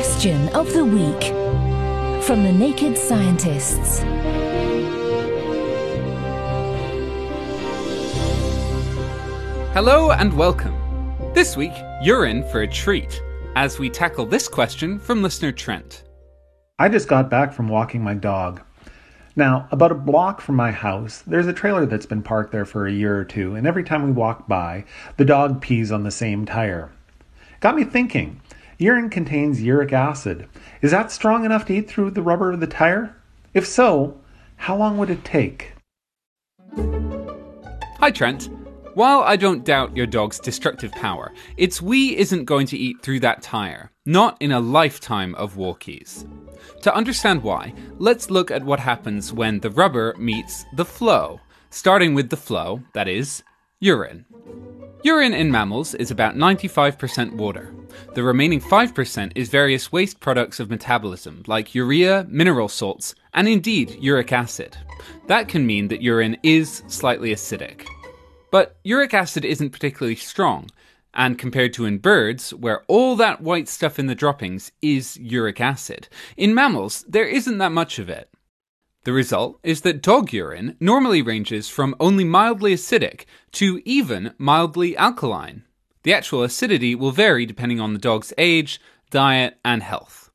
[0.00, 1.24] Question of the Week
[2.24, 3.98] from the Naked Scientists.
[9.74, 10.74] Hello and welcome.
[11.34, 13.22] This week, you're in for a treat
[13.56, 16.04] as we tackle this question from listener Trent.
[16.78, 18.62] I just got back from walking my dog.
[19.36, 22.86] Now, about a block from my house, there's a trailer that's been parked there for
[22.86, 24.86] a year or two, and every time we walk by,
[25.18, 26.90] the dog pees on the same tire.
[27.60, 28.40] Got me thinking
[28.80, 30.48] urine contains uric acid.
[30.80, 33.14] Is that strong enough to eat through the rubber of the tire?
[33.52, 34.18] If so,
[34.56, 35.74] how long would it take?
[37.98, 38.48] Hi, Trent.
[38.94, 43.20] While I don't doubt your dog's destructive power, its wee isn't going to eat through
[43.20, 46.26] that tyre, not in a lifetime of walkies.
[46.82, 52.14] To understand why, let's look at what happens when the rubber meets the flow, starting
[52.14, 53.42] with the flow, that is,
[53.78, 54.24] urine.
[55.04, 57.74] Urine in mammals is about 95% water.
[58.14, 63.96] The remaining 5% is various waste products of metabolism, like urea, mineral salts, and indeed
[64.00, 64.76] uric acid.
[65.26, 67.86] That can mean that urine is slightly acidic.
[68.50, 70.70] But uric acid isn't particularly strong,
[71.14, 75.60] and compared to in birds, where all that white stuff in the droppings is uric
[75.60, 78.30] acid, in mammals, there isn't that much of it.
[79.04, 84.94] The result is that dog urine normally ranges from only mildly acidic to even mildly
[84.96, 85.64] alkaline.
[86.02, 90.30] The actual acidity will vary depending on the dog's age, diet, and health.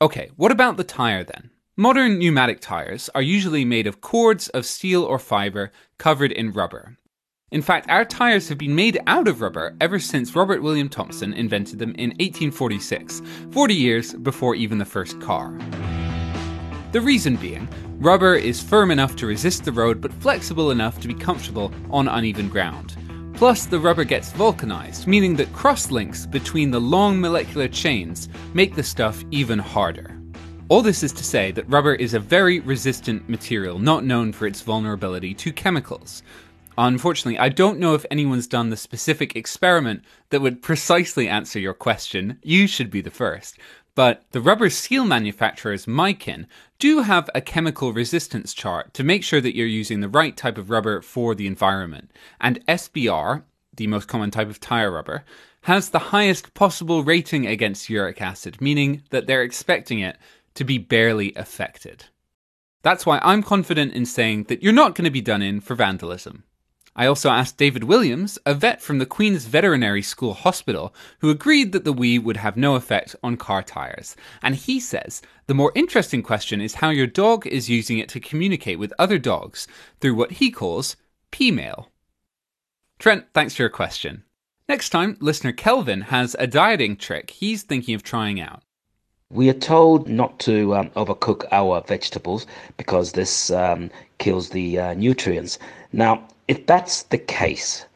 [0.00, 1.50] Okay, what about the tire then?
[1.76, 6.98] Modern pneumatic tires are usually made of cords of steel or fiber covered in rubber,
[7.52, 11.34] in fact, our tyres have been made out of rubber ever since Robert William Thompson
[11.34, 15.52] invented them in 1846, 40 years before even the first car.
[16.92, 17.68] The reason being,
[17.98, 22.08] rubber is firm enough to resist the road but flexible enough to be comfortable on
[22.08, 22.96] uneven ground.
[23.42, 28.76] Plus, the rubber gets vulcanized, meaning that cross links between the long molecular chains make
[28.76, 30.16] the stuff even harder.
[30.68, 34.46] All this is to say that rubber is a very resistant material, not known for
[34.46, 36.22] its vulnerability to chemicals.
[36.78, 41.74] Unfortunately, I don't know if anyone's done the specific experiment that would precisely answer your
[41.74, 42.38] question.
[42.42, 43.58] You should be the first.
[43.94, 46.46] But the rubber seal manufacturers, Mykin,
[46.78, 50.56] do have a chemical resistance chart to make sure that you're using the right type
[50.56, 52.10] of rubber for the environment.
[52.40, 53.42] And SBR,
[53.76, 55.24] the most common type of tire rubber,
[55.62, 60.16] has the highest possible rating against uric acid, meaning that they're expecting it
[60.54, 62.06] to be barely affected.
[62.82, 65.74] That's why I'm confident in saying that you're not going to be done in for
[65.74, 66.44] vandalism.
[66.94, 71.72] I also asked David Williams, a vet from the Queen's Veterinary School Hospital, who agreed
[71.72, 74.14] that the wee would have no effect on car tyres.
[74.42, 78.20] And he says the more interesting question is how your dog is using it to
[78.20, 79.66] communicate with other dogs
[80.00, 80.96] through what he calls
[81.30, 81.88] P-mail.
[82.98, 84.24] Trent, thanks for your question.
[84.68, 88.62] Next time, listener Kelvin has a dieting trick he's thinking of trying out.
[89.30, 94.94] We are told not to um, overcook our vegetables because this um, kills the uh,
[94.94, 95.58] nutrients.
[95.92, 97.86] Now, if that's the case,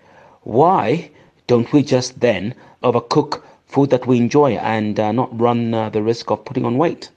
[0.42, 1.10] why
[1.46, 6.02] don't we just then overcook food that we enjoy and uh, not run uh, the
[6.02, 7.10] risk of putting on weight?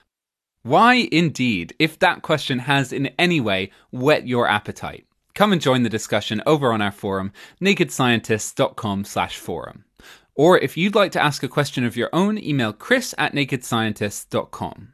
[0.63, 5.05] Why indeed, if that question has in any way whet your appetite?
[5.35, 9.85] Come and join the discussion over on our forum, nakedscientists.com slash forum.
[10.35, 14.93] Or if you'd like to ask a question of your own, email chris at nakedscientists.com.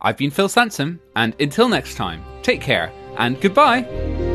[0.00, 4.33] I've been Phil Sansom, and until next time, take care and goodbye.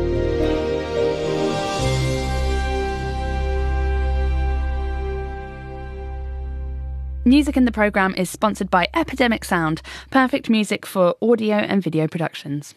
[7.26, 12.08] Music in the programme is sponsored by Epidemic Sound, perfect music for audio and video
[12.08, 12.74] productions.